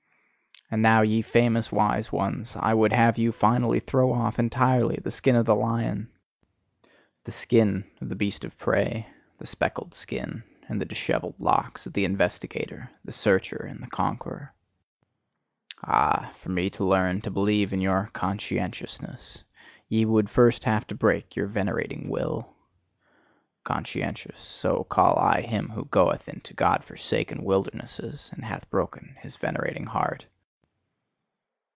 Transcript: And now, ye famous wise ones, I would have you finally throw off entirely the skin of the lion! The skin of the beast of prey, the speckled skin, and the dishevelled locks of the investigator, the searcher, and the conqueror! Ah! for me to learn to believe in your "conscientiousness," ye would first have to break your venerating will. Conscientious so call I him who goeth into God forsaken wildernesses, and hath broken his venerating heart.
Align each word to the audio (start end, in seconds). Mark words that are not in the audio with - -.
And 0.73 0.81
now, 0.81 1.01
ye 1.01 1.21
famous 1.21 1.69
wise 1.69 2.13
ones, 2.13 2.55
I 2.57 2.73
would 2.73 2.93
have 2.93 3.17
you 3.17 3.33
finally 3.33 3.81
throw 3.81 4.13
off 4.13 4.39
entirely 4.39 4.97
the 5.03 5.11
skin 5.11 5.35
of 5.35 5.45
the 5.45 5.53
lion! 5.53 6.09
The 7.25 7.33
skin 7.33 7.83
of 7.99 8.07
the 8.07 8.15
beast 8.15 8.45
of 8.45 8.57
prey, 8.57 9.07
the 9.37 9.45
speckled 9.45 9.93
skin, 9.93 10.43
and 10.69 10.79
the 10.79 10.85
dishevelled 10.85 11.41
locks 11.41 11.85
of 11.87 11.91
the 11.91 12.05
investigator, 12.05 12.89
the 13.03 13.11
searcher, 13.11 13.57
and 13.57 13.83
the 13.83 13.89
conqueror! 13.89 14.53
Ah! 15.83 16.31
for 16.37 16.47
me 16.47 16.69
to 16.69 16.85
learn 16.85 17.19
to 17.23 17.29
believe 17.31 17.73
in 17.73 17.81
your 17.81 18.09
"conscientiousness," 18.13 19.43
ye 19.89 20.05
would 20.05 20.29
first 20.29 20.63
have 20.63 20.87
to 20.87 20.95
break 20.95 21.35
your 21.35 21.47
venerating 21.47 22.07
will. 22.07 22.47
Conscientious 23.65 24.39
so 24.39 24.85
call 24.85 25.19
I 25.19 25.41
him 25.41 25.67
who 25.71 25.83
goeth 25.83 26.29
into 26.29 26.53
God 26.53 26.85
forsaken 26.85 27.43
wildernesses, 27.43 28.29
and 28.33 28.45
hath 28.45 28.69
broken 28.69 29.17
his 29.19 29.35
venerating 29.35 29.87
heart. 29.87 30.27